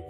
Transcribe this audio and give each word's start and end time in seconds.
Hey 0.00 0.06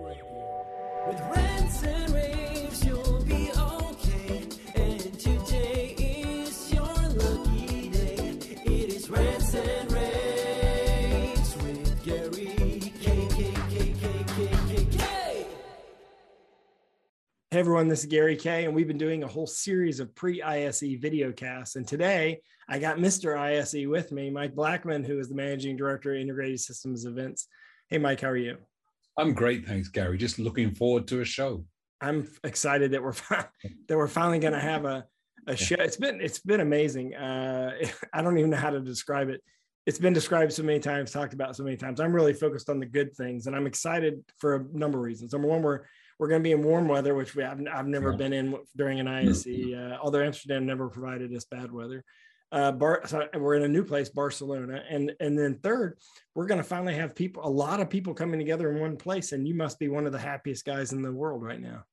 everyone, 17.58 17.88
this 17.88 18.00
is 18.00 18.06
Gary 18.06 18.36
Kayye, 18.36 18.66
and 18.66 18.74
we've 18.74 18.86
been 18.86 18.96
doing 18.96 19.24
a 19.24 19.26
whole 19.26 19.48
series 19.48 19.98
of 19.98 20.14
pre-ISE 20.14 20.84
video 21.00 21.32
casts. 21.32 21.74
And 21.74 21.86
today 21.86 22.42
I 22.68 22.78
got 22.78 22.98
Mr. 22.98 23.36
ISE 23.36 23.88
with 23.88 24.12
me, 24.12 24.30
Mike 24.30 24.54
Blackman, 24.54 25.02
who 25.02 25.18
is 25.18 25.28
the 25.28 25.34
managing 25.34 25.76
director 25.76 26.14
of 26.14 26.20
Integrated 26.20 26.60
Systems 26.60 27.06
Events. 27.06 27.48
Hey 27.88 27.98
Mike, 27.98 28.20
how 28.20 28.28
are 28.28 28.36
you? 28.36 28.56
I'm 29.20 29.34
great, 29.34 29.66
thanks, 29.66 29.88
Gary. 29.88 30.16
Just 30.16 30.38
looking 30.38 30.74
forward 30.74 31.06
to 31.08 31.20
a 31.20 31.24
show. 31.24 31.64
I'm 32.00 32.26
excited 32.44 32.92
that 32.92 33.02
we're 33.02 33.12
that 33.30 33.96
we're 33.96 34.08
finally 34.08 34.38
going 34.38 34.54
to 34.54 34.60
have 34.60 34.84
a 34.86 35.04
a 35.46 35.56
show. 35.56 35.76
It's 35.78 35.96
been 35.96 36.20
it's 36.20 36.38
been 36.40 36.60
amazing. 36.60 37.14
Uh, 37.14 37.72
I 38.14 38.22
don't 38.22 38.38
even 38.38 38.50
know 38.50 38.56
how 38.56 38.70
to 38.70 38.80
describe 38.80 39.28
it. 39.28 39.42
It's 39.86 39.98
been 39.98 40.12
described 40.12 40.52
so 40.52 40.62
many 40.62 40.78
times, 40.78 41.10
talked 41.10 41.34
about 41.34 41.56
so 41.56 41.62
many 41.64 41.76
times. 41.76 42.00
I'm 42.00 42.12
really 42.12 42.32
focused 42.32 42.70
on 42.70 42.78
the 42.80 42.86
good 42.86 43.14
things, 43.14 43.46
and 43.46 43.54
I'm 43.56 43.66
excited 43.66 44.22
for 44.38 44.56
a 44.56 44.64
number 44.72 44.98
of 44.98 45.04
reasons. 45.04 45.32
Number 45.32 45.48
one, 45.48 45.62
we're 45.62 45.80
we're 46.18 46.28
going 46.28 46.40
to 46.42 46.44
be 46.46 46.52
in 46.52 46.62
warm 46.62 46.88
weather, 46.88 47.14
which 47.14 47.34
we 47.34 47.42
have 47.42 47.60
I've 47.72 47.86
never 47.86 48.10
Yeah. 48.12 48.16
been 48.16 48.32
in 48.32 48.56
during 48.76 49.00
an 49.00 49.08
ISE. 49.08 49.46
Uh, 49.46 49.98
although 50.02 50.22
Amsterdam 50.22 50.64
never 50.66 50.88
provided 50.88 51.34
us 51.34 51.44
bad 51.44 51.70
weather. 51.72 52.04
Uh, 52.52 52.72
Bar- 52.72 53.04
we're 53.34 53.54
in 53.54 53.62
a 53.62 53.68
new 53.68 53.84
place, 53.84 54.08
Barcelona, 54.08 54.82
and 54.90 55.12
and 55.20 55.38
then 55.38 55.58
third, 55.62 55.98
we're 56.34 56.46
going 56.46 56.58
to 56.58 56.64
finally 56.64 56.94
have 56.94 57.14
people, 57.14 57.46
a 57.46 57.48
lot 57.48 57.80
of 57.80 57.88
people 57.88 58.12
coming 58.12 58.40
together 58.40 58.72
in 58.72 58.80
one 58.80 58.96
place, 58.96 59.32
and 59.32 59.46
you 59.46 59.54
must 59.54 59.78
be 59.78 59.88
one 59.88 60.06
of 60.06 60.12
the 60.12 60.18
happiest 60.18 60.64
guys 60.64 60.92
in 60.92 61.02
the 61.02 61.12
world 61.12 61.42
right 61.42 61.60
now. 61.60 61.84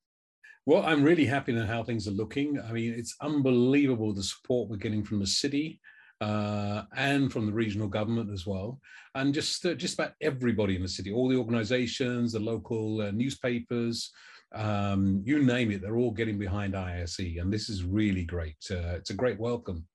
Well, 0.66 0.84
I'm 0.84 1.04
really 1.04 1.26
happy 1.26 1.54
with 1.54 1.68
how 1.68 1.84
things 1.84 2.08
are 2.08 2.12
looking. 2.12 2.60
I 2.60 2.72
mean, 2.72 2.94
it's 2.94 3.16
unbelievable 3.22 4.14
the 4.14 4.24
support 4.24 4.70
we're 4.70 4.78
getting 4.78 5.04
from 5.04 5.20
the 5.20 5.28
city 5.28 5.80
uh, 6.20 6.84
and 6.96 7.32
from 7.32 7.46
the 7.46 7.54
regional 7.54 7.88
government 7.88 8.32
as 8.32 8.48
well, 8.48 8.80
and 9.14 9.34
just 9.34 9.64
uh, 9.64 9.76
just 9.76 9.94
about 9.94 10.14
everybody 10.22 10.76
in 10.76 10.82
the 10.82 10.88
city, 10.88 11.14
all 11.14 11.30
the 11.30 11.38
organisations, 11.38 12.34
the 12.34 12.40
local 12.40 13.02
uh, 13.02 13.12
newspapers, 13.12 14.12
um, 14.56 15.22
you 15.24 15.44
name 15.44 15.72
it, 15.72 15.82
they're 15.82 15.98
all 15.98 16.12
getting 16.12 16.40
behind 16.40 16.76
ISE, 16.76 17.20
and 17.20 17.54
this 17.54 17.70
is 17.70 17.84
really 17.84 18.24
great. 18.24 18.58
Uh, 18.72 18.96
it's 18.96 19.12
a 19.12 19.14
great 19.16 19.40
welcome. 19.40 19.86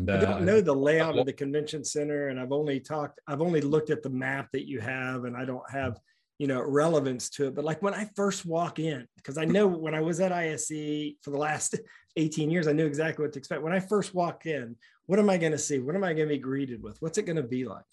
And, 0.00 0.10
I 0.10 0.20
don't 0.20 0.44
know 0.44 0.60
the 0.60 0.74
layout 0.74 1.18
of 1.18 1.26
the 1.26 1.32
convention 1.32 1.84
center, 1.84 2.28
and 2.28 2.38
I've 2.38 2.52
only 2.52 2.80
talked, 2.80 3.20
I've 3.26 3.40
only 3.40 3.60
looked 3.60 3.90
at 3.90 4.02
the 4.02 4.10
map 4.10 4.48
that 4.52 4.68
you 4.68 4.80
have, 4.80 5.24
and 5.24 5.36
I 5.36 5.44
don't 5.44 5.68
have, 5.70 5.98
you 6.38 6.46
know, 6.46 6.60
relevance 6.62 7.30
to 7.30 7.48
it. 7.48 7.54
But 7.54 7.64
like 7.64 7.82
when 7.82 7.94
I 7.94 8.08
first 8.14 8.44
walk 8.44 8.78
in, 8.78 9.06
because 9.16 9.38
I 9.38 9.44
know 9.44 9.66
when 9.66 9.94
I 9.94 10.00
was 10.00 10.20
at 10.20 10.32
ISE 10.32 11.14
for 11.22 11.30
the 11.30 11.38
last 11.38 11.74
18 12.16 12.50
years, 12.50 12.66
I 12.66 12.72
knew 12.72 12.86
exactly 12.86 13.24
what 13.24 13.32
to 13.32 13.38
expect. 13.38 13.62
When 13.62 13.72
I 13.72 13.80
first 13.80 14.14
walk 14.14 14.46
in, 14.46 14.76
what 15.06 15.18
am 15.18 15.30
I 15.30 15.38
going 15.38 15.52
to 15.52 15.58
see? 15.58 15.78
What 15.78 15.94
am 15.94 16.04
I 16.04 16.12
going 16.12 16.28
to 16.28 16.34
be 16.34 16.38
greeted 16.38 16.82
with? 16.82 17.00
What's 17.00 17.18
it 17.18 17.26
going 17.26 17.36
to 17.36 17.42
be 17.42 17.64
like? 17.64 17.84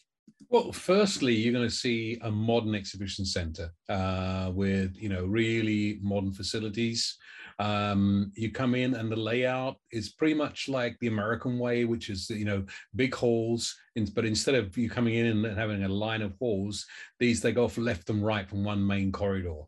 Well, 0.50 0.72
firstly, 0.72 1.34
you're 1.34 1.54
going 1.54 1.68
to 1.68 1.74
see 1.74 2.18
a 2.22 2.30
modern 2.30 2.76
exhibition 2.76 3.26
center 3.26 3.72
uh, 3.90 4.52
with 4.54 4.96
you 4.96 5.10
know 5.10 5.26
really 5.26 6.00
modern 6.02 6.34
facilities. 6.34 7.18
Um, 7.60 8.32
you 8.36 8.52
come 8.52 8.76
in 8.76 8.96
and 8.96 9.12
the 9.12 9.16
layout 9.16 9.78
is 9.92 10.10
pretty 10.10 10.34
much 10.34 10.70
like 10.70 10.98
the 11.00 11.08
American 11.08 11.60
way, 11.60 11.86
which 11.86 12.10
is 12.10 12.30
you 12.30 12.46
know 12.46 12.66
big 12.96 13.14
halls. 13.14 13.76
But 14.14 14.26
instead 14.26 14.56
of 14.56 14.78
you 14.78 14.90
coming 14.90 15.16
in 15.16 15.46
and 15.46 15.58
having 15.58 15.84
a 15.84 15.90
line 15.90 16.22
of 16.22 16.36
halls, 16.40 16.86
these 17.20 17.42
they 17.42 17.52
go 17.52 17.66
off 17.66 17.78
left 17.78 18.10
and 18.10 18.26
right 18.26 18.50
from 18.50 18.64
one 18.64 18.86
main 18.86 19.12
corridor. 19.12 19.64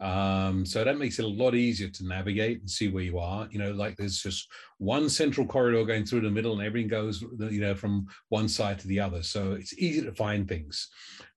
Um, 0.00 0.64
so 0.64 0.82
that 0.82 0.98
makes 0.98 1.18
it 1.18 1.26
a 1.26 1.28
lot 1.28 1.54
easier 1.54 1.88
to 1.88 2.06
navigate 2.06 2.60
and 2.60 2.70
see 2.70 2.88
where 2.88 3.04
you 3.04 3.18
are. 3.18 3.46
You 3.50 3.58
know, 3.58 3.72
like 3.72 3.96
there's 3.96 4.22
just 4.22 4.48
one 4.78 5.08
central 5.10 5.46
corridor 5.46 5.84
going 5.84 6.06
through 6.06 6.22
the 6.22 6.30
middle, 6.30 6.52
and 6.52 6.66
everything 6.66 6.88
goes, 6.88 7.22
you 7.22 7.60
know, 7.60 7.74
from 7.74 8.06
one 8.30 8.48
side 8.48 8.78
to 8.80 8.88
the 8.88 9.00
other. 9.00 9.22
So 9.22 9.52
it's 9.52 9.76
easy 9.78 10.02
to 10.02 10.12
find 10.12 10.48
things. 10.48 10.88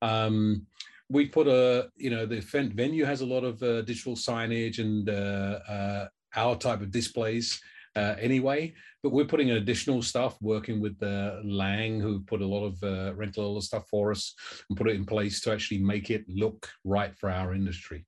Um, 0.02 0.66
we 1.10 1.28
put 1.28 1.48
a, 1.48 1.90
you 1.96 2.10
know, 2.10 2.26
the 2.26 2.38
event 2.38 2.74
venue 2.74 3.06
has 3.06 3.22
a 3.22 3.26
lot 3.26 3.44
of 3.44 3.62
uh, 3.62 3.82
digital 3.82 4.16
signage 4.16 4.80
and 4.80 5.10
uh, 5.10 5.60
uh, 5.68 6.08
our 6.36 6.56
type 6.56 6.82
of 6.82 6.92
displays. 6.92 7.62
Uh, 7.96 8.16
anyway, 8.20 8.74
but 9.04 9.12
we're 9.12 9.26
putting 9.26 9.50
in 9.50 9.58
additional 9.58 10.02
stuff, 10.02 10.36
working 10.42 10.82
with 10.82 11.02
uh, 11.04 11.36
Lang, 11.44 12.00
who 12.00 12.22
put 12.22 12.42
a 12.42 12.46
lot 12.46 12.66
of 12.66 13.18
rental 13.18 13.62
stuff 13.62 13.88
for 13.88 14.10
us 14.10 14.34
and 14.68 14.78
put 14.78 14.88
it 14.88 14.96
in 14.96 15.06
place 15.06 15.42
to 15.42 15.52
actually 15.52 15.78
make 15.78 16.10
it 16.10 16.26
look 16.28 16.68
right 16.84 17.16
for 17.16 17.30
our 17.30 17.54
industry. 17.54 18.06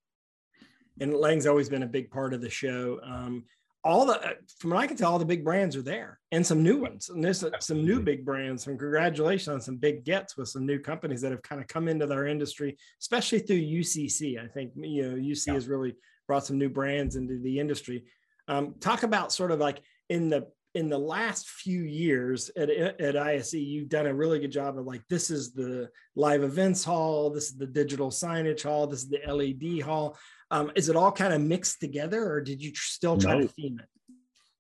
and 1.00 1.14
Lang's 1.14 1.46
always 1.46 1.70
been 1.70 1.84
a 1.84 1.88
big 1.88 2.10
part 2.10 2.34
of 2.34 2.42
the 2.42 2.50
show. 2.50 3.00
Um, 3.04 3.44
all 3.86 4.08
the, 4.08 4.14
uh, 4.20 4.34
from 4.60 4.72
what 4.72 4.80
I 4.80 4.88
can 4.88 4.98
tell, 4.98 5.12
all 5.12 5.20
the 5.20 5.26
big 5.26 5.46
brands 5.46 5.76
are 5.76 5.84
there, 5.84 6.20
and 6.32 6.46
some 6.46 6.64
new 6.64 6.82
ones. 6.82 7.10
And 7.10 7.24
there's 7.24 7.46
some 7.60 7.86
new 7.86 8.02
big 8.02 8.26
brands. 8.26 8.66
And 8.66 8.80
congratulations 8.80 9.48
on 9.48 9.62
some 9.62 9.78
big 9.78 10.04
gets 10.04 10.36
with 10.36 10.50
some 10.50 10.66
new 10.66 10.80
companies 10.80 11.22
that 11.22 11.32
have 11.32 11.44
kind 11.44 11.62
of 11.62 11.68
come 11.68 11.88
into 11.88 12.08
their 12.08 12.26
industry, 12.26 12.78
especially 13.00 13.40
through 13.40 13.62
UCC. 13.62 14.44
I 14.44 14.48
think 14.48 14.72
you 14.76 15.04
know 15.10 15.16
UC 15.16 15.48
Yeah. 15.48 15.54
has 15.54 15.68
really 15.68 15.96
brought 16.28 16.46
some 16.48 16.58
new 16.58 16.70
brands 16.70 17.16
into 17.16 17.38
the 17.38 17.60
industry. 17.60 18.06
Um, 18.48 18.74
talk 18.80 19.04
about 19.04 19.32
sort 19.32 19.52
of 19.52 19.60
like 19.60 19.82
in 20.10 20.30
the 20.30 20.48
in 20.74 20.90
the 20.90 20.98
last 21.00 21.48
few 21.48 21.84
years 21.84 22.52
at, 22.58 22.70
at 22.70 23.16
ISE, 23.16 23.54
you've 23.54 23.88
done 23.88 24.08
a 24.08 24.14
really 24.14 24.40
good 24.40 24.52
job 24.52 24.78
of 24.78 24.86
like, 24.86 25.02
this 25.10 25.32
is 25.32 25.54
the 25.54 25.90
live 26.18 26.44
events 26.44 26.84
hall, 26.84 27.30
this 27.30 27.46
is 27.46 27.58
the 27.58 27.66
digital 27.66 28.10
signage 28.10 28.64
hall, 28.64 28.86
this 28.86 29.04
is 29.04 29.10
the 29.10 29.22
LED 29.26 29.82
hall. 29.82 30.18
Um, 30.52 30.72
is 30.76 30.90
it 30.90 30.96
all 30.96 31.12
kind 31.12 31.34
of 31.34 31.42
mixed 31.42 31.80
together 31.80 32.32
or 32.32 32.42
did 32.42 32.62
you 32.62 32.72
still 32.76 33.18
try 33.18 33.42
to 33.42 33.48
theme 33.48 33.80
it? 33.80 33.90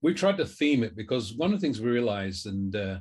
we 0.06 0.13
tried 0.13 0.38
to 0.38 0.46
theme 0.46 0.84
it 0.84 0.96
because 0.96 1.34
one 1.34 1.51
of 1.51 1.59
the 1.59 1.66
things 1.66 1.81
we 1.81 1.90
realized 1.90 2.46
and 2.46 2.75
uh, 2.75 3.00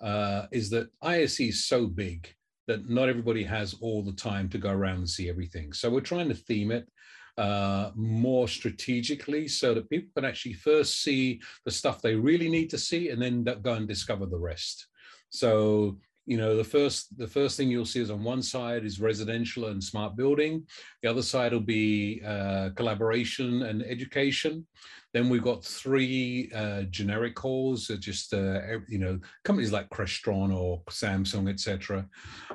uh, 0.00 0.46
is 0.52 0.70
that 0.70 0.88
ISE 1.02 1.40
is 1.40 1.66
so 1.66 1.84
big 1.84 2.28
that 2.68 2.88
not 2.88 3.08
everybody 3.08 3.42
has 3.42 3.74
all 3.80 4.04
the 4.04 4.12
time 4.12 4.48
to 4.48 4.56
go 4.56 4.70
around 4.70 4.98
and 4.98 5.10
see 5.10 5.28
everything. 5.28 5.72
So 5.72 5.90
we're 5.90 6.00
trying 6.00 6.28
to 6.28 6.34
theme 6.34 6.70
it 6.70 6.88
uh, 7.36 7.90
more 7.96 8.46
strategically 8.46 9.48
so 9.48 9.74
that 9.74 9.90
people 9.90 10.10
can 10.14 10.24
actually 10.24 10.52
first 10.52 11.02
see 11.02 11.40
the 11.64 11.72
stuff 11.72 12.00
they 12.00 12.14
really 12.14 12.48
need 12.48 12.70
to 12.70 12.78
see 12.78 13.08
and 13.08 13.20
then 13.20 13.42
go 13.42 13.72
and 13.74 13.88
discover 13.88 14.24
the 14.26 14.38
rest. 14.38 14.86
So 15.30 15.98
you 16.26 16.36
know 16.36 16.56
the 16.56 16.64
first 16.64 17.16
the 17.18 17.26
first 17.26 17.56
thing 17.56 17.70
you'll 17.70 17.84
see 17.84 18.00
is 18.00 18.10
on 18.10 18.24
one 18.24 18.42
side 18.42 18.84
is 18.84 19.00
residential 19.00 19.66
and 19.66 19.82
smart 19.82 20.16
building 20.16 20.64
the 21.02 21.10
other 21.10 21.22
side 21.22 21.52
will 21.52 21.60
be 21.60 22.22
uh, 22.26 22.70
collaboration 22.76 23.62
and 23.62 23.82
education 23.82 24.66
then 25.14 25.28
we've 25.28 25.44
got 25.44 25.64
three 25.64 26.50
uh, 26.52 26.82
generic 26.90 27.38
halls, 27.38 27.88
uh, 27.88 27.94
just 27.94 28.34
uh, 28.34 28.60
you 28.88 28.98
know 28.98 29.20
companies 29.44 29.70
like 29.70 29.88
Crestron 29.88 30.52
or 30.52 30.82
Samsung, 30.90 31.48
etc. 31.48 32.04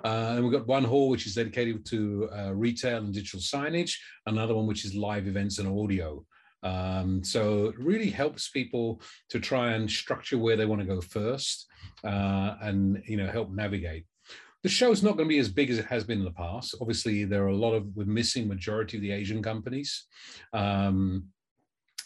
Uh, 0.03 0.33
and 0.35 0.43
we've 0.43 0.51
got 0.51 0.67
one 0.67 0.83
hall 0.83 1.07
which 1.07 1.25
is 1.25 1.35
dedicated 1.35 1.85
to 1.85 2.29
uh, 2.37 2.51
retail 2.53 2.97
and 2.97 3.13
digital 3.13 3.39
signage, 3.39 3.95
another 4.25 4.53
one 4.53 4.67
which 4.67 4.83
is 4.83 4.93
live 4.93 5.25
events 5.25 5.57
and 5.57 5.69
audio. 5.69 6.23
Um, 6.63 7.23
so 7.23 7.67
it 7.67 7.79
really 7.79 8.09
helps 8.09 8.49
people 8.49 9.01
to 9.29 9.39
try 9.39 9.73
and 9.73 9.89
structure 9.89 10.37
where 10.37 10.57
they 10.57 10.65
want 10.65 10.81
to 10.81 10.87
go 10.87 11.01
first, 11.01 11.67
uh, 12.03 12.55
and 12.61 13.01
you 13.05 13.17
know 13.17 13.27
help 13.27 13.51
navigate. 13.51 14.05
The 14.63 14.69
show's 14.69 15.01
not 15.01 15.15
going 15.15 15.29
to 15.29 15.33
be 15.33 15.39
as 15.39 15.49
big 15.49 15.69
as 15.69 15.77
it 15.77 15.85
has 15.85 16.03
been 16.03 16.19
in 16.19 16.25
the 16.25 16.31
past. 16.31 16.75
Obviously, 16.81 17.23
there 17.23 17.43
are 17.45 17.47
a 17.47 17.55
lot 17.55 17.73
of 17.73 17.87
we're 17.95 18.05
missing 18.05 18.47
majority 18.47 18.97
of 18.97 19.01
the 19.01 19.11
Asian 19.11 19.41
companies. 19.41 20.05
Um, 20.51 21.27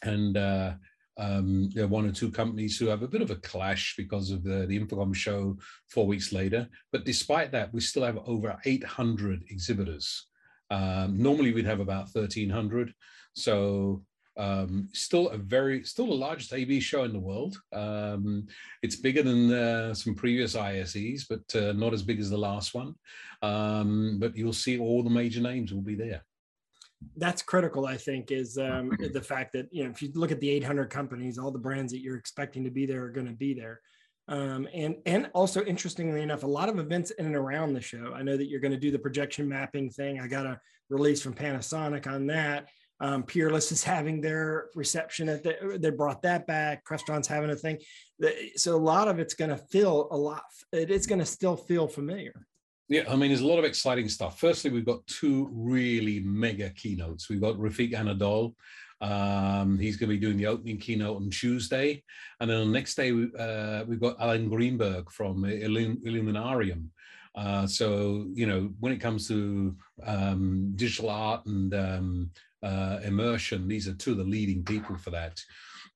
and 0.04 0.38
uh, 0.38 0.74
um, 1.18 1.70
there 1.74 1.86
are 1.86 1.88
one 1.88 2.08
or 2.08 2.12
two 2.12 2.32
companies 2.32 2.78
who 2.78 2.88
have 2.88 3.02
a 3.02 3.08
bit 3.08 3.22
of 3.22 3.32
a 3.32 3.38
clash 3.38 3.96
because 3.98 4.32
of 4.32 4.44
the, 4.44 4.66
the 4.68 4.80
InfoComm 4.80 5.16
show 5.16 5.58
four 5.90 6.06
weeks 6.06 6.32
later. 6.32 6.68
But 6.92 7.06
despite 7.06 7.52
that, 7.52 7.74
we 7.74 7.82
still 7.82 8.04
have 8.04 8.20
over 8.26 8.58
800 8.66 9.46
exhibitors. 9.50 10.28
Um, 10.70 11.18
normally, 11.18 11.54
we'd 11.54 11.66
have 11.66 11.80
about 11.80 12.10
1,300. 12.14 12.94
So 13.34 14.04
um, 14.38 14.90
still 14.94 15.30
a 15.30 15.38
very, 15.38 15.84
still 15.84 16.08
the 16.08 16.14
largest 16.14 16.54
AV 16.54 16.82
show 16.82 17.04
in 17.04 17.14
the 17.14 17.20
world. 17.20 17.58
Um, 17.72 18.48
it's 18.82 18.96
bigger 18.96 19.24
than 19.24 19.52
uh, 19.52 19.94
some 19.94 20.16
previous 20.16 20.56
ISEs, 20.56 21.26
but 21.30 21.56
uh, 21.56 21.74
not 21.74 21.94
as 21.94 22.04
big 22.04 22.20
as 22.20 22.30
the 22.30 22.38
last 22.38 22.74
one. 22.74 22.96
Um, 23.42 24.18
but 24.20 24.36
you'll 24.36 24.54
see 24.54 24.80
all 24.80 25.04
the 25.04 25.10
major 25.10 25.42
names 25.42 25.74
will 25.74 25.82
be 25.82 25.96
there. 25.96 26.24
That's 27.18 27.42
critical, 27.42 27.86
I 27.86 27.98
think, 27.98 28.32
is 28.32 28.58
um, 28.58 28.92
the 29.14 29.22
fact 29.22 29.54
that, 29.54 29.68
you 29.72 29.84
know, 29.84 29.90
if 29.90 30.02
you 30.02 30.12
look 30.16 30.32
at 30.32 30.40
the 30.40 30.50
800 30.50 30.90
companies, 30.90 31.38
all 31.38 31.52
the 31.52 31.60
brands 31.60 31.92
that 31.92 32.00
you're 32.00 32.18
expecting 32.18 32.64
to 32.64 32.72
be 32.72 32.86
there 32.86 33.04
are 33.04 33.12
going 33.12 33.28
to 33.28 33.34
be 33.34 33.54
there. 33.54 33.82
Um, 34.30 34.70
and 34.74 34.96
and 35.06 35.30
also 35.34 35.66
interestingly 35.66 36.22
enough, 36.22 36.44
a 36.44 36.48
lot 36.48 36.70
of 36.70 36.80
events 36.80 37.12
in 37.12 37.26
and 37.26 37.36
around 37.36 37.74
the 37.74 37.82
show. 37.82 38.14
I 38.16 38.24
know 38.24 38.38
that 38.38 38.48
you're 38.48 38.62
going 38.62 38.72
to 38.72 38.80
do 38.80 38.90
the 38.90 39.00
projection 39.00 39.50
mapping 39.50 39.90
thing. 39.90 40.22
I 40.22 40.28
got 40.28 40.46
a 40.46 40.62
release 40.90 41.22
from 41.22 41.34
Panasonic 41.34 42.08
on 42.08 42.28
that. 42.28 42.70
Um, 43.04 43.24
Peerless 43.24 43.74
is 43.74 43.84
having 43.84 44.22
their 44.22 44.70
reception 44.76 45.28
at 45.28 45.44
the, 45.44 45.78
they 45.78 45.90
brought 45.90 46.22
that 46.22 46.48
back. 46.48 46.86
Crestron's 46.86 47.28
having 47.28 47.50
a 47.50 47.56
thing. 47.56 47.78
So 48.56 48.76
a 48.76 48.84
lot 48.94 49.10
of 49.10 49.20
it's 49.20 49.34
going 49.34 49.50
to 49.50 49.58
feel 49.58 50.08
a 50.12 50.18
lot. 50.18 50.44
It 50.72 50.90
is 50.90 51.06
going 51.06 51.20
to 51.20 51.26
still 51.26 51.58
feel 51.58 51.86
familiar. 51.88 52.46
Yeah, 52.88 53.04
I 53.10 53.18
mean, 53.18 53.30
there's 53.30 53.42
a 53.42 53.48
lot 53.54 53.60
of 53.60 53.66
exciting 53.66 54.08
stuff. 54.08 54.40
Firstly, 54.40 54.72
we've 54.72 54.86
got 54.86 55.06
two 55.08 55.50
really 55.52 56.22
mega 56.22 56.70
keynotes. 56.70 57.30
We've 57.30 57.42
got 57.42 57.56
Refik 57.56 57.94
Anadol. 57.94 58.54
Um, 59.02 59.78
he's 59.80 59.98
going 59.98 60.10
to 60.10 60.16
be 60.16 60.26
doing 60.26 60.38
the 60.38 60.48
opening 60.48 60.78
keynote 60.78 61.18
on 61.18 61.30
Tuesday. 61.30 62.02
And 62.40 62.50
then 62.50 62.62
on 62.62 62.68
the 62.68 62.74
next 62.80 62.96
day, 62.96 63.12
uh, 63.38 63.84
we've 63.86 64.00
got 64.00 64.16
Alan 64.18 64.48
Greenberg 64.48 65.12
from 65.12 65.44
Illum- 65.44 66.02
Illuminarium. 66.06 66.90
Uh, 67.36 67.68
so, 67.68 68.28
you 68.34 68.46
know, 68.46 68.72
when 68.80 68.94
it 68.94 69.02
comes 69.02 69.28
to 69.28 69.76
um, 70.06 70.72
digital 70.76 71.10
art 71.10 71.46
and 71.48 71.74
um, 71.74 72.32
uh, 72.64 73.00
immersion, 73.04 73.68
these 73.68 73.88
are 73.88 73.94
two 73.94 74.12
of 74.12 74.18
the 74.18 74.24
leading 74.24 74.64
people 74.64 74.98
for 74.98 75.10
that. 75.12 75.40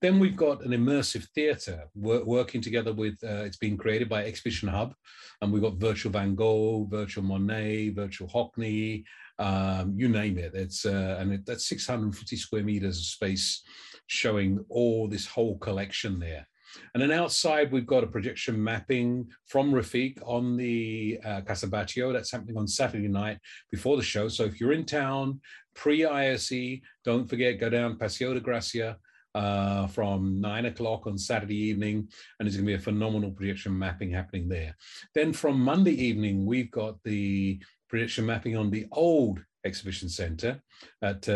Then 0.01 0.19
we've 0.19 0.35
got 0.35 0.63
an 0.63 0.71
immersive 0.71 1.27
theatre 1.33 1.85
working 1.95 2.61
together 2.61 2.93
with, 2.93 3.15
uh, 3.23 3.43
it's 3.45 3.57
been 3.57 3.77
created 3.77 4.07
by 4.07 4.25
Exhibition 4.25 4.67
Hub, 4.67 4.93
and 5.41 5.51
we've 5.51 5.61
got 5.61 5.79
Virtual 5.79 6.11
Van 6.11 6.35
Gogh, 6.35 6.87
Virtual 6.89 7.23
Monet, 7.23 7.89
Virtual 7.89 8.27
Hockney, 8.27 9.03
um, 9.39 9.93
you 9.97 10.07
name 10.07 10.37
it. 10.37 10.53
It's 10.53 10.85
uh, 10.85 11.17
and 11.19 11.33
it, 11.33 11.45
that's 11.45 11.67
650 11.67 12.35
square 12.35 12.63
meters 12.63 12.97
of 12.97 13.05
space, 13.05 13.63
showing 14.07 14.63
all 14.69 15.07
this 15.07 15.27
whole 15.27 15.57
collection 15.57 16.19
there. 16.19 16.47
And 16.93 17.01
then 17.01 17.11
outside, 17.11 17.71
we've 17.71 17.87
got 17.87 18.03
a 18.03 18.07
projection 18.07 18.61
mapping 18.61 19.27
from 19.45 19.71
Refik 19.71 20.19
on 20.25 20.57
the 20.57 21.19
uh, 21.23 21.41
Casa 21.41 21.67
Batlló. 21.67 22.13
That's 22.13 22.31
happening 22.31 22.57
on 22.57 22.67
Saturday 22.67 23.07
night 23.07 23.39
before 23.71 23.97
the 23.97 24.03
show. 24.03 24.27
So 24.27 24.43
if 24.43 24.59
you're 24.59 24.73
in 24.73 24.85
town 24.85 25.39
pre-ISE, 25.77 26.81
don't 27.05 27.29
forget, 27.29 27.59
go 27.59 27.69
down 27.69 27.97
Paseo 27.97 28.33
de 28.33 28.41
Gracia 28.41 28.97
uh, 29.35 29.85
from 29.87 30.41
nine 30.41 30.65
o'clock 30.65 31.05
on 31.05 31.17
Saturday 31.17 31.55
evening, 31.69 32.07
and 32.39 32.45
there's 32.45 32.55
going 32.55 32.65
to 32.65 32.71
be 32.71 32.73
a 32.73 32.79
phenomenal 32.79 33.31
projection 33.31 33.77
mapping 33.77 34.11
happening 34.11 34.49
there. 34.49 34.75
Then 35.13 35.31
from 35.31 35.61
Monday 35.61 35.93
evening, 35.93 36.45
we've 36.45 36.71
got 36.71 36.95
the 37.03 37.61
projection 37.87 38.25
mapping 38.25 38.57
on 38.57 38.71
the 38.71 38.87
old 38.91 39.39
exhibition 39.63 40.09
center 40.09 40.59
at 41.01 41.29
uh, 41.29 41.31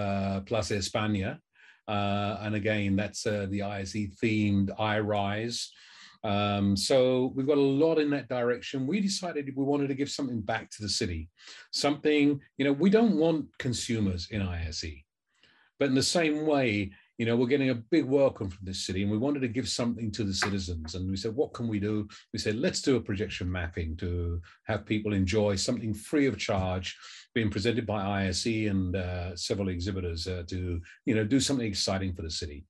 uh, 0.00 0.40
Plaza 0.40 0.76
España. 0.76 1.38
Uh, 1.86 2.38
and 2.42 2.54
again, 2.54 2.96
that's 2.96 3.26
uh, 3.26 3.46
the 3.50 3.62
ISE 3.62 4.08
themed 4.22 4.70
iRise. 4.78 5.68
Um, 6.24 6.76
so 6.76 7.32
we've 7.34 7.46
got 7.46 7.58
a 7.58 7.60
lot 7.60 7.98
in 7.98 8.10
that 8.10 8.28
direction. 8.28 8.86
We 8.86 9.00
decided 9.00 9.52
we 9.54 9.64
wanted 9.64 9.88
to 9.88 9.94
give 9.94 10.10
something 10.10 10.40
back 10.40 10.70
to 10.70 10.82
the 10.82 10.88
city, 10.88 11.30
something, 11.72 12.40
you 12.56 12.64
know, 12.64 12.72
we 12.72 12.90
don't 12.90 13.16
want 13.16 13.46
consumers 13.58 14.28
in 14.30 14.42
ISE. 14.42 15.04
But 15.78 15.88
in 15.88 15.94
the 15.94 16.02
same 16.02 16.44
way, 16.44 16.92
you 17.18 17.26
know, 17.26 17.36
we're 17.36 17.46
getting 17.46 17.70
a 17.70 17.74
big 17.74 18.04
welcome 18.04 18.48
from 18.48 18.64
this 18.64 18.86
city 18.86 19.02
and 19.02 19.10
we 19.10 19.18
wanted 19.18 19.40
to 19.40 19.48
give 19.48 19.68
something 19.68 20.10
to 20.12 20.22
the 20.22 20.32
citizens. 20.32 20.94
And 20.94 21.10
we 21.10 21.16
said, 21.16 21.34
what 21.34 21.52
can 21.52 21.66
we 21.66 21.80
do? 21.80 22.08
We 22.32 22.38
said, 22.38 22.56
let's 22.56 22.80
do 22.80 22.96
a 22.96 23.00
projection 23.00 23.50
mapping 23.50 23.96
to 23.98 24.40
have 24.64 24.86
people 24.86 25.12
enjoy 25.12 25.56
something 25.56 25.94
free 25.94 26.26
of 26.26 26.38
charge 26.38 26.96
being 27.34 27.50
presented 27.50 27.86
by 27.86 28.26
ISE 28.26 28.46
and 28.46 28.94
uh, 28.94 29.36
several 29.36 29.68
exhibitors 29.68 30.28
uh, 30.28 30.44
to, 30.48 30.80
you 31.06 31.14
know, 31.14 31.24
do 31.24 31.40
something 31.40 31.66
exciting 31.66 32.14
for 32.14 32.22
the 32.22 32.30
city. 32.30 32.64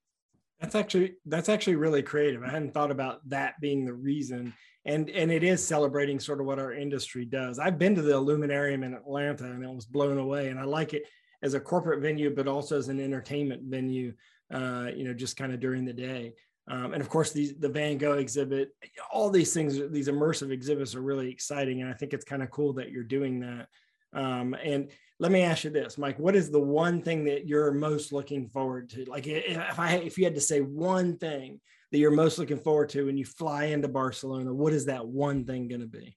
That's 0.60 0.74
actually 0.74 1.14
that's 1.26 1.48
actually 1.48 1.76
really 1.76 2.02
creative. 2.02 2.42
I 2.42 2.50
hadn't 2.50 2.74
thought 2.74 2.90
about 2.90 3.28
that 3.28 3.54
being 3.60 3.84
the 3.84 3.94
reason. 3.94 4.52
And 4.84 5.08
and 5.10 5.30
it 5.30 5.44
is 5.44 5.64
celebrating 5.64 6.18
sort 6.18 6.40
of 6.40 6.46
what 6.46 6.58
our 6.58 6.72
industry 6.72 7.24
does. 7.24 7.58
I've 7.58 7.78
been 7.78 7.94
to 7.94 8.02
the 8.02 8.14
Illuminarium 8.14 8.82
in 8.82 8.94
Atlanta 8.94 9.44
and 9.44 9.62
it 9.62 9.70
was 9.70 9.86
blown 9.86 10.18
away. 10.18 10.48
And 10.48 10.58
I 10.58 10.64
like 10.64 10.94
it 10.94 11.04
as 11.42 11.54
a 11.54 11.60
corporate 11.60 12.00
venue, 12.00 12.34
but 12.34 12.48
also 12.48 12.76
as 12.76 12.88
an 12.88 13.00
entertainment 13.00 13.62
venue 13.64 14.14
uh, 14.52 14.90
you 14.94 15.04
know, 15.04 15.14
just 15.14 15.36
kind 15.36 15.52
of 15.52 15.60
during 15.60 15.84
the 15.84 15.92
day. 15.92 16.34
Um, 16.70 16.92
and 16.92 17.00
of 17.00 17.08
course, 17.08 17.32
these 17.32 17.54
the 17.58 17.68
Van 17.68 17.96
Gogh 17.96 18.18
exhibit, 18.18 18.70
all 19.10 19.30
these 19.30 19.54
things, 19.54 19.78
these 19.90 20.08
immersive 20.08 20.50
exhibits 20.50 20.94
are 20.94 21.00
really 21.00 21.30
exciting, 21.30 21.80
and 21.80 21.90
I 21.90 21.94
think 21.94 22.12
it's 22.12 22.24
kind 22.24 22.42
of 22.42 22.50
cool 22.50 22.74
that 22.74 22.90
you're 22.90 23.04
doing 23.04 23.40
that. 23.40 23.68
Um, 24.12 24.54
and 24.62 24.90
let 25.20 25.32
me 25.32 25.42
ask 25.42 25.64
you 25.64 25.70
this, 25.70 25.98
Mike: 25.98 26.18
What 26.18 26.36
is 26.36 26.50
the 26.50 26.60
one 26.60 27.02
thing 27.02 27.24
that 27.24 27.46
you're 27.46 27.72
most 27.72 28.12
looking 28.12 28.48
forward 28.48 28.88
to? 28.90 29.04
Like, 29.04 29.26
if 29.26 29.78
I 29.78 29.96
if 29.96 30.18
you 30.18 30.24
had 30.24 30.34
to 30.34 30.40
say 30.40 30.60
one 30.60 31.16
thing 31.18 31.60
that 31.90 31.98
you're 31.98 32.10
most 32.10 32.38
looking 32.38 32.58
forward 32.58 32.88
to 32.90 33.06
when 33.06 33.16
you 33.16 33.24
fly 33.24 33.64
into 33.64 33.88
Barcelona, 33.88 34.52
what 34.52 34.72
is 34.72 34.86
that 34.86 35.06
one 35.06 35.44
thing 35.44 35.68
going 35.68 35.80
to 35.80 35.86
be? 35.86 36.16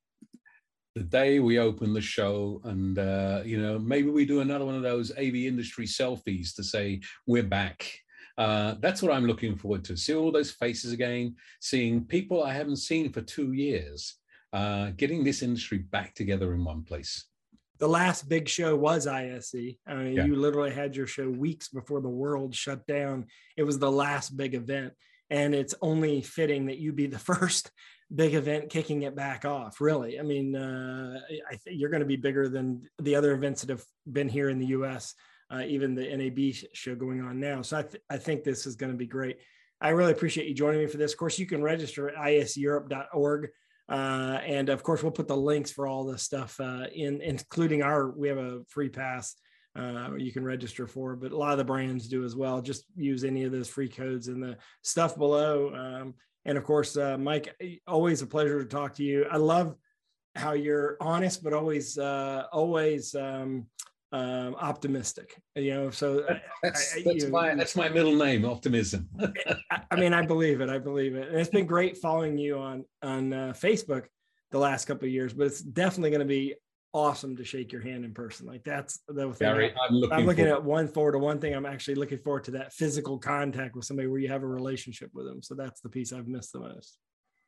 the 0.95 1.03
day 1.03 1.39
we 1.39 1.57
open 1.57 1.93
the 1.93 2.01
show 2.01 2.59
and 2.65 2.99
uh, 2.99 3.41
you 3.45 3.61
know 3.61 3.79
maybe 3.79 4.09
we 4.09 4.25
do 4.25 4.41
another 4.41 4.65
one 4.65 4.75
of 4.75 4.81
those 4.81 5.09
av 5.11 5.35
industry 5.35 5.85
selfies 5.85 6.53
to 6.53 6.61
say 6.61 6.99
we're 7.25 7.41
back 7.41 7.89
uh, 8.38 8.75
that's 8.79 9.01
what 9.01 9.11
I'm 9.11 9.25
looking 9.25 9.55
forward 9.55 9.83
to. 9.85 9.97
See 9.97 10.15
all 10.15 10.31
those 10.31 10.51
faces 10.51 10.93
again, 10.93 11.35
seeing 11.59 12.05
people 12.05 12.43
I 12.43 12.53
haven't 12.53 12.77
seen 12.77 13.11
for 13.11 13.21
two 13.21 13.53
years, 13.53 14.15
uh, 14.53 14.91
getting 14.97 15.23
this 15.23 15.41
industry 15.41 15.79
back 15.79 16.15
together 16.15 16.53
in 16.53 16.63
one 16.63 16.83
place. 16.83 17.25
The 17.81 17.89
last 17.89 18.30
big 18.30 18.48
show 18.48 18.75
was 18.78 19.07
ISE. 19.07 19.54
I 19.86 19.94
mean, 19.95 20.13
yeah. 20.13 20.25
you 20.25 20.36
literally 20.36 20.72
had 20.72 20.95
your 20.95 21.07
show 21.07 21.30
weeks 21.30 21.68
before 21.68 22.00
the 22.00 22.10
world 22.10 22.56
shut 22.56 22.88
down. 22.88 23.25
It 23.57 23.63
was 23.63 23.78
the 23.78 23.92
last 23.92 24.38
big 24.38 24.56
event. 24.56 24.94
And 25.30 25.54
it's 25.54 25.75
only 25.81 26.22
fitting 26.22 26.68
that 26.68 26.78
you 26.78 26.94
be 26.94 27.07
the 27.07 27.19
first 27.33 27.72
big 28.13 28.33
event 28.33 28.69
kicking 28.69 29.04
it 29.04 29.16
back 29.16 29.45
off 29.45 29.80
really 29.80 30.19
i 30.19 30.22
mean 30.22 30.54
uh, 30.54 31.18
i 31.50 31.56
think 31.56 31.80
you're 31.80 31.89
going 31.89 32.01
to 32.01 32.06
be 32.06 32.18
bigger 32.18 32.50
than 32.50 32.81
the 33.00 33.16
other 33.16 33.31
events 33.31 33.62
that 33.62 33.69
have 33.69 33.86
been 34.12 34.27
here 34.27 34.50
in 34.50 34.60
the 34.60 34.66
us 34.66 35.16
uh, 35.51 35.63
even 35.68 35.94
the 35.94 36.16
NAB 36.16 36.54
show 36.74 36.95
going 36.95 37.22
on 37.22 37.39
now. 37.39 37.62
So 37.62 37.77
I, 37.77 37.81
th- 37.84 38.04
I 38.10 38.18
think 38.18 38.44
this 38.44 38.66
is 38.66 38.75
going 38.75 38.92
to 38.92 38.98
be 38.98 39.07
great. 39.07 39.38
I 39.81 39.89
really 39.89 40.12
appreciate 40.12 40.48
you 40.48 40.54
joining 40.54 40.80
me 40.80 40.88
for 40.88 40.98
this. 40.98 41.12
Of 41.12 41.18
course, 41.18 41.39
you 41.39 41.45
can 41.45 41.62
register 41.62 42.07
at 42.10 42.16
iseurope.org. 42.16 43.50
Uh, 43.91 44.39
and 44.45 44.69
of 44.69 44.83
course, 44.83 45.03
we'll 45.03 45.11
put 45.11 45.27
the 45.27 45.35
links 45.35 45.69
for 45.69 45.85
all 45.85 46.05
this 46.05 46.23
stuff 46.23 46.57
uh, 46.61 46.85
in, 46.95 47.21
including 47.21 47.83
our, 47.83 48.11
we 48.11 48.29
have 48.29 48.38
a 48.38 48.61
free 48.69 48.89
pass 48.89 49.35
uh, 49.77 50.09
you 50.17 50.31
can 50.31 50.43
register 50.43 50.88
for, 50.88 51.15
but 51.15 51.31
a 51.31 51.38
lot 51.38 51.51
of 51.51 51.57
the 51.57 51.63
brands 51.63 52.07
do 52.07 52.23
as 52.23 52.35
well. 52.35 52.61
Just 52.61 52.85
use 52.95 53.23
any 53.23 53.43
of 53.43 53.51
those 53.51 53.69
free 53.69 53.88
codes 53.88 54.27
in 54.27 54.39
the 54.39 54.57
stuff 54.81 55.17
below. 55.17 55.73
Um, 55.73 56.13
and 56.45 56.57
of 56.57 56.63
course, 56.63 56.97
uh, 56.97 57.17
Mike, 57.17 57.55
always 57.88 58.21
a 58.21 58.27
pleasure 58.27 58.61
to 58.61 58.67
talk 58.67 58.95
to 58.95 59.03
you. 59.03 59.25
I 59.29 59.38
love 59.38 59.75
how 60.35 60.53
you're 60.53 60.97
honest, 60.99 61.43
but 61.43 61.53
always, 61.53 61.97
uh, 61.97 62.45
always, 62.51 63.15
um, 63.15 63.67
um, 64.12 64.56
optimistic. 64.56 65.42
You 65.56 65.74
know, 65.74 65.90
so 65.90 66.25
that's, 66.63 66.96
I, 66.98 67.04
that's 67.06 67.28
my 67.28 67.56
that's 67.56 67.75
my 67.75 67.90
middle 67.90 68.16
name, 68.16 68.46
optimism. 68.46 69.08
I, 69.72 69.81
I, 69.92 69.96
mean, 69.96 70.13
I 70.13 70.25
believe 70.25 70.62
it. 70.62 70.69
I 70.69 70.78
believe 70.78 71.16
it, 71.16 71.30
and 71.30 71.38
it's 71.38 71.50
been 71.50 71.66
great 71.66 71.98
following 71.98 72.38
you 72.38 72.58
on 72.58 72.86
on 73.02 73.34
uh, 73.34 73.54
Facebook 73.56 74.06
the 74.52 74.60
last 74.60 74.86
couple 74.86 75.06
of 75.06 75.12
years. 75.12 75.34
But 75.34 75.48
it's 75.48 75.62
definitely 75.62 76.12
going 76.12 76.19
to 76.19 76.25
be 76.25 76.56
awesome 76.94 77.38
to 77.38 77.46
shake 77.46 77.72
your 77.72 77.81
hand 77.81 78.04
in 78.04 78.13
person. 78.13 78.46
Like 78.46 78.63
that's 78.63 79.00
the 79.08 79.31
thing. 79.34 79.48
Gary, 79.48 79.74
I, 79.81 79.88
am 79.88 79.96
looking, 79.96 80.18
I'm 80.18 80.25
looking 80.25 80.48
at 80.48 80.63
one 80.63 80.88
forward 80.88 81.13
to 81.13 81.20
one 81.20 81.39
thing. 81.39 81.53
I'm 81.53 81.65
actually 81.65 81.96
looking 81.96 82.18
forward 82.18 82.44
to 82.46 82.51
that 82.51 82.74
physical 82.74 83.18
contact 83.18 83.75
with 83.75 83.86
somebody 83.86 84.08
where 84.08 84.20
you 84.20 84.27
have 84.27 84.44
a 84.44 84.48
relationship 84.48 85.10
with 85.13 85.25
them. 85.25 85.41
So 85.41 85.56
that's 85.56 85.82
the 85.82 85.89
piece 85.89 86.12
I've 86.12 86.27
missed 86.27 86.51
the 86.53 86.60
most. 86.60 86.98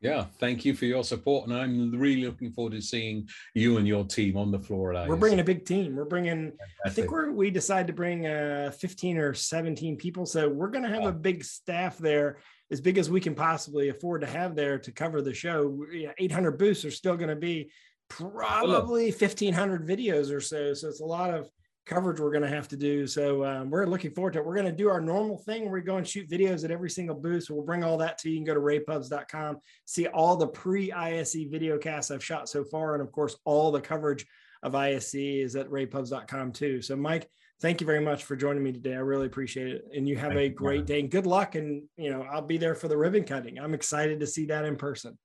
Yeah, 0.04 0.26
thank 0.38 0.66
you 0.66 0.76
for 0.76 0.84
your 0.84 1.02
support, 1.06 1.48
and 1.48 1.58
I'm 1.58 1.90
really 1.98 2.26
looking 2.26 2.52
forward 2.52 2.74
to 2.74 2.82
seeing 2.82 3.30
you 3.54 3.78
and 3.78 3.88
your 3.88 4.04
team 4.04 4.36
on 4.36 4.52
the 4.52 4.60
floor 4.60 4.94
at 4.94 5.08
We're 5.08 5.16
bringing 5.16 5.40
a 5.40 5.46
big 5.46 5.66
team. 5.66 5.96
We're 5.96 6.04
bringing. 6.04 6.52
Fantastic. 6.52 6.86
I 6.86 6.90
think 6.90 7.12
we're 7.12 7.32
we 7.32 7.50
decide 7.50 7.88
to 7.88 7.94
bring 7.94 8.28
uh, 8.28 8.74
15 8.78 9.18
or 9.18 9.34
17 9.34 9.96
people, 9.96 10.26
so 10.26 10.50
we're 10.50 10.72
going 10.72 10.84
to 10.84 10.90
have 10.90 11.06
a 11.06 11.14
big 11.14 11.46
staff 11.46 11.98
there, 11.98 12.40
as 12.70 12.82
big 12.82 12.98
as 12.98 13.10
we 13.10 13.22
can 13.22 13.34
possibly 13.34 13.90
afford 13.90 14.20
to 14.22 14.28
have 14.28 14.56
there 14.56 14.78
to 14.78 14.92
cover 14.92 15.22
the 15.22 15.34
show. 15.34 15.86
800 16.20 16.58
booths 16.58 16.84
are 16.84 16.92
still 16.92 17.16
going 17.16 17.30
to 17.30 17.38
be 17.38 17.72
probably 18.10 19.06
1,500 19.06 19.88
videos 19.88 20.36
or 20.36 20.42
so, 20.42 20.74
so 20.74 20.90
it's 20.90 21.00
a 21.00 21.06
lot 21.06 21.34
of 21.34 21.50
coverage 21.86 22.20
we're 22.20 22.32
going 22.32 22.44
to 22.44 22.50
have 22.50 22.68
to 22.70 22.78
do. 22.78 23.06
So 23.08 23.44
um, 23.44 23.70
we're 23.70 23.86
looking 23.86 24.12
forward 24.12 24.34
to 24.34 24.40
it. 24.40 24.46
We're 24.46 24.56
going 24.56 24.66
to 24.68 24.72
do 24.72 24.90
our 24.90 25.02
normal 25.02 25.38
thing. 25.38 25.70
We're 25.70 25.82
going 25.82 26.04
to 26.04 26.10
shoot 26.10 26.30
videos 26.30 26.64
at 26.64 26.72
every 26.72 26.90
single 26.90 27.16
booth. 27.16 27.46
So 27.46 27.56
we'll 27.56 27.66
bring 27.66 27.84
all 27.84 27.98
that 27.98 28.18
to 28.20 28.30
you. 28.30 28.36
You 28.36 28.40
can 28.40 28.46
go 28.46 28.54
to 28.54 28.60
ravepubs.com, 28.60 29.58
see 29.86 30.08
all 30.08 30.38
the 30.38 30.48
pre-ISE 30.48 31.36
video 31.50 31.78
casts 31.78 32.12
I've 32.12 32.24
shot 32.24 32.48
so 32.48 32.64
far. 32.64 32.94
And 32.94 33.02
of 33.02 33.12
course, 33.12 33.36
all 33.44 33.72
the 33.72 33.82
coverage 33.82 34.26
of 34.62 34.76
ISE 34.76 35.16
is 35.16 35.56
at 35.56 35.70
ravepubs.com 35.70 36.54
too. 36.54 36.82
So 36.82 36.96
Mike, 36.96 37.30
thank 37.62 37.82
you 37.82 37.88
very 37.88 38.02
much 38.02 38.24
for 38.24 38.36
joining 38.36 38.64
me 38.64 38.72
today. 38.72 38.94
I 38.94 39.00
really 39.00 39.26
appreciate 39.26 39.68
it. 39.68 39.86
And 39.94 40.08
you 40.08 40.16
have 40.16 40.34
thank 40.34 40.54
a 40.54 40.56
great 40.56 40.80
you, 40.82 40.86
day 40.86 41.00
and 41.02 41.12
good 41.12 41.28
luck. 41.28 41.56
And, 41.56 41.84
you 41.98 42.12
know, 42.12 42.24
I'll 42.24 42.42
be 42.42 42.58
there 42.58 42.76
for 42.76 42.88
the 42.88 42.98
ribbon 42.98 43.26
cutting. 43.26 43.60
I'm 43.60 43.74
excited 43.74 44.22
to 44.22 44.28
see 44.28 44.46
that 44.46 44.64
in 44.64 44.78
person. 44.78 45.18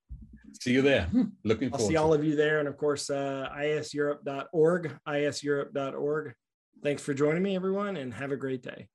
See 0.61 0.73
you 0.73 0.83
there. 0.83 1.03
Hmm, 1.03 1.25
looking 1.45 1.71
I'll 1.73 1.79
see 1.79 1.97
all 1.97 2.13
of 2.13 2.25
you 2.25 2.35
there. 2.35 2.59
And 2.59 2.67
of 2.67 2.77
course, 2.77 3.11
uh, 3.11 3.49
iseurope.org, 3.57 4.99
iseurope.org. 5.07 6.35
Thanks 6.83 7.03
for 7.03 7.13
joining 7.13 7.43
me, 7.43 7.57
everyone, 7.57 7.97
and 7.97 8.15
have 8.15 8.31
a 8.31 8.37
great 8.37 8.63
day. 8.63 8.89